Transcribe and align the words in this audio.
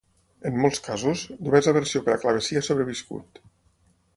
En 0.49 0.55
molts 0.61 0.81
casos, 0.87 1.25
només 1.47 1.69
la 1.71 1.75
versió 1.79 2.01
per 2.07 2.15
a 2.15 2.17
clavecí 2.25 2.59
ha 2.59 2.65
sobreviscut. 2.69 3.43